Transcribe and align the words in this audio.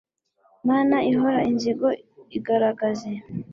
Mana 0.67 0.97
ihora 1.11 1.39
inzigo 1.51 1.87
igaragaze 2.37 3.09